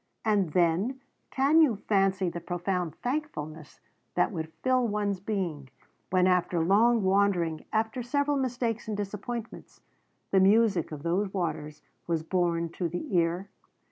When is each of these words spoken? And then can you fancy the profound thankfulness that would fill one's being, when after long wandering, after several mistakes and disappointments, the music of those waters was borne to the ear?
And 0.25 0.53
then 0.53 0.99
can 1.29 1.61
you 1.61 1.75
fancy 1.75 2.27
the 2.27 2.41
profound 2.41 2.95
thankfulness 3.03 3.79
that 4.15 4.31
would 4.31 4.51
fill 4.63 4.87
one's 4.87 5.19
being, 5.19 5.69
when 6.09 6.25
after 6.25 6.59
long 6.59 7.03
wandering, 7.03 7.65
after 7.71 8.01
several 8.01 8.37
mistakes 8.37 8.87
and 8.87 8.97
disappointments, 8.97 9.81
the 10.31 10.39
music 10.39 10.91
of 10.91 11.03
those 11.03 11.31
waters 11.31 11.83
was 12.07 12.23
borne 12.23 12.69
to 12.69 12.89
the 12.89 13.15
ear? 13.15 13.49